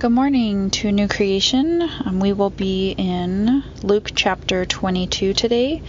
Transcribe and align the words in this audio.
Good 0.00 0.12
morning 0.12 0.70
to 0.70 0.90
New 0.90 1.08
Creation. 1.08 1.82
Um, 2.06 2.20
we 2.20 2.32
will 2.32 2.48
be 2.48 2.92
in 2.92 3.62
Luke 3.82 4.12
chapter 4.14 4.64
22 4.64 5.34
today, 5.34 5.82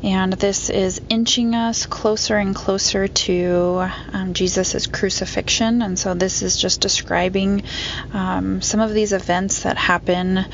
and 0.00 0.32
this 0.34 0.70
is 0.70 1.00
inching 1.08 1.56
us 1.56 1.84
closer 1.84 2.36
and 2.36 2.54
closer 2.54 3.08
to 3.08 3.90
um, 4.12 4.32
Jesus' 4.32 4.86
crucifixion. 4.86 5.82
And 5.82 5.98
so, 5.98 6.14
this 6.14 6.42
is 6.42 6.56
just 6.56 6.80
describing 6.80 7.64
um, 8.12 8.62
some 8.62 8.78
of 8.78 8.94
these 8.94 9.12
events 9.12 9.64
that 9.64 9.76
happen 9.76 10.46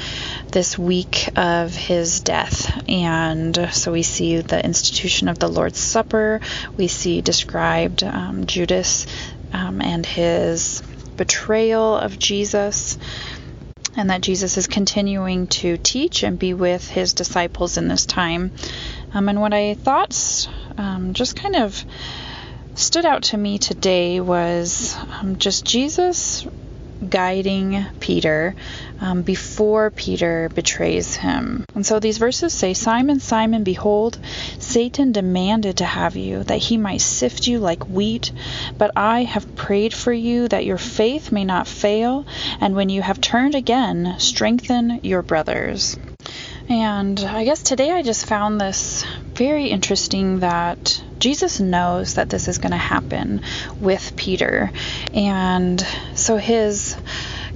this 0.50 0.78
week 0.78 1.28
of 1.36 1.76
his 1.76 2.20
death. 2.20 2.88
And 2.88 3.68
so, 3.70 3.92
we 3.92 4.02
see 4.02 4.40
the 4.40 4.64
institution 4.64 5.28
of 5.28 5.38
the 5.38 5.48
Lord's 5.48 5.78
Supper, 5.78 6.40
we 6.78 6.88
see 6.88 7.20
described 7.20 8.02
um, 8.02 8.46
Judas 8.46 9.06
um, 9.52 9.82
and 9.82 10.06
his 10.06 10.82
betrayal 11.16 11.96
of 11.96 12.18
Jesus, 12.18 12.98
and 13.96 14.10
that 14.10 14.22
Jesus 14.22 14.56
is 14.56 14.66
continuing 14.66 15.46
to 15.46 15.76
teach 15.76 16.22
and 16.22 16.38
be 16.38 16.54
with 16.54 16.88
his 16.88 17.12
disciples 17.12 17.76
in 17.76 17.88
this 17.88 18.06
time. 18.06 18.52
Um, 19.12 19.28
and 19.28 19.40
what 19.40 19.54
I 19.54 19.74
thought 19.74 20.48
um, 20.76 21.14
just 21.14 21.36
kind 21.36 21.56
of 21.56 21.84
stood 22.74 23.04
out 23.04 23.22
to 23.24 23.36
me 23.36 23.58
today 23.58 24.20
was 24.20 24.96
um, 25.20 25.36
just 25.36 25.64
Jesus 25.64 26.46
guiding 27.10 27.86
Peter 28.00 28.54
um, 29.00 29.22
before 29.22 29.90
Peter 29.90 30.48
betrays 30.54 31.16
him. 31.16 31.64
And 31.74 31.84
so 31.84 32.00
these 32.00 32.18
verses 32.18 32.52
say, 32.52 32.74
Simon, 32.74 33.20
Simon, 33.20 33.64
behold, 33.64 34.18
Satan 34.58 35.12
demanded 35.12 35.78
to 35.78 35.84
have 35.84 36.16
you, 36.16 36.44
that 36.44 36.58
he 36.58 36.76
might 36.76 37.00
sift 37.00 37.46
you 37.46 37.58
like 37.58 37.88
wheat. 37.88 38.32
But 38.78 38.92
I 38.96 39.24
have 39.24 39.54
prayed 39.54 39.94
for 39.94 40.12
you 40.12 40.48
that 40.48 40.64
your 40.64 40.78
faith 40.78 41.32
may 41.32 41.44
not 41.44 41.68
fail, 41.68 42.24
and 42.60 42.74
when 42.74 42.88
you 42.88 43.02
have 43.02 43.20
turned 43.20 43.54
again, 43.54 44.16
strengthen 44.18 45.00
your 45.02 45.22
brothers. 45.22 45.96
And 46.68 47.20
I 47.20 47.44
guess 47.44 47.62
today 47.62 47.90
I 47.90 48.02
just 48.02 48.24
found 48.24 48.58
this 48.58 49.04
very 49.36 49.66
interesting 49.66 50.40
that 50.40 51.02
Jesus 51.18 51.60
knows 51.60 52.14
that 52.14 52.28
this 52.28 52.48
is 52.48 52.58
going 52.58 52.72
to 52.72 52.76
happen 52.76 53.40
with 53.80 54.14
Peter. 54.16 54.70
And 55.12 55.84
so 56.14 56.36
his 56.36 56.96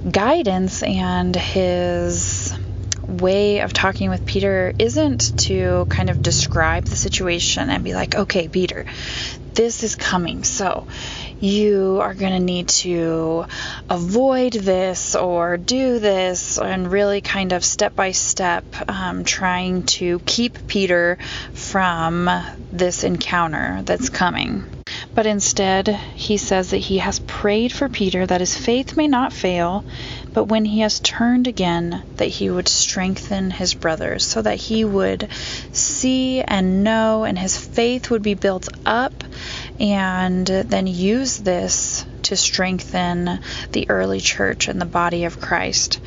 guidance 0.09 0.81
and 0.83 1.35
his 1.35 2.38
way 3.09 3.59
of 3.59 3.73
talking 3.73 4.09
with 4.09 4.25
Peter 4.25 4.73
isn't 4.77 5.37
to 5.39 5.85
kind 5.89 6.09
of 6.09 6.21
describe 6.21 6.85
the 6.85 6.95
situation 6.95 7.69
and 7.69 7.83
be 7.83 7.93
like, 7.93 8.15
okay, 8.15 8.47
Peter, 8.47 8.85
this 9.53 9.83
is 9.83 9.95
coming. 9.95 10.43
So 10.43 10.87
you 11.39 11.99
are 12.01 12.13
going 12.13 12.33
to 12.33 12.39
need 12.39 12.69
to 12.69 13.45
avoid 13.89 14.53
this 14.53 15.15
or 15.15 15.57
do 15.57 15.99
this, 15.99 16.57
and 16.57 16.91
really 16.91 17.21
kind 17.21 17.53
of 17.53 17.63
step 17.63 17.95
by 17.95 18.11
step 18.11 18.63
um, 18.89 19.23
trying 19.23 19.83
to 19.83 20.19
keep 20.19 20.67
Peter 20.67 21.17
from 21.53 22.29
this 22.71 23.03
encounter 23.03 23.81
that's 23.83 24.09
coming. 24.09 24.78
But 25.15 25.25
instead, 25.25 25.87
he 26.15 26.37
says 26.37 26.69
that 26.69 26.77
he 26.77 26.99
has 26.99 27.19
prayed 27.19 27.71
for 27.71 27.89
Peter 27.89 28.25
that 28.25 28.39
his 28.39 28.55
faith 28.55 28.95
may 28.95 29.07
not 29.07 29.33
fail, 29.33 29.83
but 30.33 30.45
when 30.45 30.65
he 30.65 30.79
has 30.81 30.99
turned 30.99 31.47
again, 31.47 32.03
that 32.17 32.27
he 32.27 32.49
would 32.49 32.67
strengthen 32.67 33.51
his 33.51 33.73
brothers, 33.73 34.23
so 34.23 34.41
that 34.41 34.55
he 34.55 34.85
would 34.85 35.27
see 35.71 36.41
and 36.41 36.83
know, 36.83 37.23
and 37.23 37.37
his 37.37 37.57
faith 37.57 38.09
would 38.09 38.21
be 38.21 38.35
built 38.35 38.69
up, 38.85 39.23
and 39.79 40.45
then 40.45 40.87
use 40.87 41.37
this 41.37 42.05
to 42.23 42.35
strengthen 42.35 43.39
the 43.71 43.89
early 43.89 44.19
church 44.19 44.67
and 44.67 44.79
the 44.79 44.85
body 44.85 45.25
of 45.25 45.41
Christ. 45.41 45.99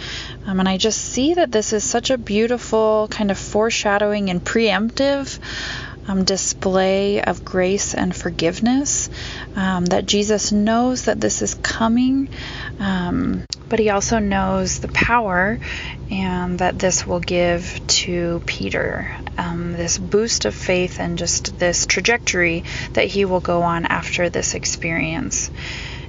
Um, 0.46 0.60
and 0.60 0.68
I 0.68 0.76
just 0.76 1.00
see 1.00 1.34
that 1.34 1.50
this 1.50 1.72
is 1.72 1.84
such 1.84 2.10
a 2.10 2.18
beautiful 2.18 3.08
kind 3.10 3.30
of 3.30 3.38
foreshadowing 3.38 4.30
and 4.30 4.44
preemptive 4.44 5.38
um, 6.08 6.24
display 6.24 7.22
of 7.22 7.44
grace 7.44 7.94
and 7.94 8.14
forgiveness. 8.14 9.08
Um, 9.54 9.84
that 9.86 10.06
Jesus 10.06 10.52
knows 10.52 11.04
that 11.04 11.20
this 11.20 11.42
is 11.42 11.54
coming, 11.54 12.28
um, 12.78 13.44
but 13.68 13.78
he 13.78 13.90
also 13.90 14.18
knows 14.18 14.78
the 14.78 14.88
power 14.88 15.58
and 16.10 16.58
that 16.58 16.78
this 16.78 17.06
will 17.06 17.20
give 17.20 17.80
to 17.86 18.42
Peter 18.46 19.10
um, 19.38 19.72
this 19.72 19.98
boost 19.98 20.44
of 20.44 20.54
faith 20.54 21.00
and 21.00 21.18
just 21.18 21.58
this 21.58 21.86
trajectory 21.86 22.64
that 22.92 23.06
he 23.06 23.24
will 23.24 23.40
go 23.40 23.62
on 23.62 23.86
after 23.86 24.28
this 24.28 24.54
experience. 24.54 25.50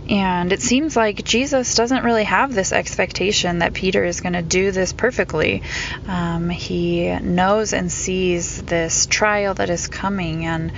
And 0.10 0.52
it 0.52 0.62
seems 0.62 0.96
like 0.98 1.24
Jesus 1.24 1.76
doesn't 1.76 2.04
really 2.04 2.26
have 2.26 2.54
this 2.54 2.74
expectation 2.74 3.60
that 3.60 3.74
Peter 3.74 4.04
is 4.04 4.20
going 4.20 4.34
to 4.34 4.42
do 4.42 4.72
this 4.72 4.92
perfectly. 4.92 5.64
Um, 6.08 6.50
he 6.50 7.18
knows 7.20 7.72
and 7.74 7.92
sees 7.92 8.62
this 8.62 9.06
trial 9.06 9.54
that 9.54 9.70
is 9.70 9.88
coming 9.88 10.46
and 10.46 10.72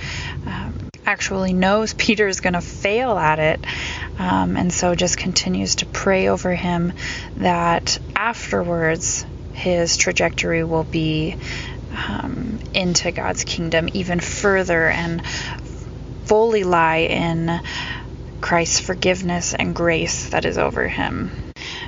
um, 0.46 0.78
actually 1.04 1.52
knows 1.52 1.92
Peter 1.98 2.28
is 2.28 2.40
going 2.40 2.54
to 2.54 2.60
fail 2.60 3.18
at 3.18 3.38
it. 3.38 3.64
Um, 4.18 4.56
and 4.56 4.72
so 4.72 4.94
just 4.94 5.18
continues 5.18 5.76
to 5.76 5.86
pray 5.86 6.28
over 6.28 6.54
him 6.54 6.92
that 7.36 7.98
afterwards 8.14 9.26
his 9.52 9.96
trajectory 9.96 10.62
will 10.62 10.84
be 10.84 11.36
um, 12.08 12.60
into 12.74 13.10
God's 13.10 13.42
kingdom 13.42 13.88
even 13.92 14.20
further 14.20 14.88
and 14.88 15.26
fully 16.26 16.64
lie 16.64 17.06
in 17.08 17.60
Christ's 18.40 18.80
forgiveness 18.80 19.54
and 19.54 19.74
grace 19.74 20.28
that 20.30 20.44
is 20.44 20.58
over 20.58 20.88
him. 20.88 21.32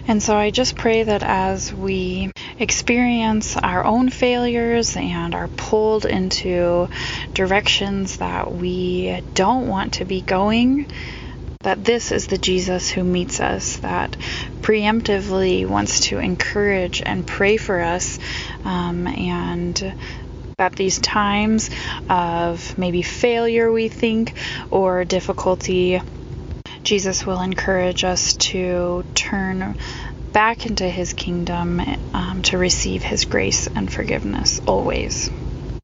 And 0.06 0.22
so 0.22 0.36
I 0.36 0.50
just 0.50 0.76
pray 0.76 1.02
that 1.02 1.22
as 1.22 1.72
we 1.72 2.32
experience 2.58 3.56
our 3.56 3.84
own 3.84 4.10
failures 4.10 4.96
and 4.96 5.34
are 5.34 5.48
pulled 5.48 6.06
into 6.06 6.88
directions 7.34 8.16
that 8.16 8.52
we 8.52 9.22
don't 9.34 9.68
want 9.68 9.94
to 9.94 10.04
be 10.04 10.22
going, 10.22 10.86
that 11.62 11.84
this 11.84 12.12
is 12.12 12.26
the 12.26 12.38
Jesus 12.38 12.90
who 12.90 13.04
meets 13.04 13.40
us, 13.40 13.78
that 13.78 14.16
preemptively 14.62 15.66
wants 15.66 16.08
to 16.08 16.18
encourage 16.18 17.02
and 17.04 17.26
pray 17.26 17.56
for 17.56 17.80
us, 17.80 18.18
um, 18.64 19.06
and 19.06 19.94
that 20.56 20.74
these 20.76 20.98
times 20.98 21.70
of 22.08 22.76
maybe 22.78 23.02
failure, 23.02 23.70
we 23.70 23.88
think, 23.88 24.34
or 24.70 25.04
difficulty 25.04 26.00
Jesus 26.88 27.26
will 27.26 27.42
encourage 27.42 28.02
us 28.02 28.32
to 28.38 29.04
turn 29.14 29.76
back 30.32 30.64
into 30.64 30.88
his 30.88 31.12
kingdom 31.12 31.82
um, 32.14 32.40
to 32.44 32.56
receive 32.56 33.02
his 33.02 33.26
grace 33.26 33.68
and 33.74 33.90
forgiveness 33.90 34.62
always. 34.66 35.30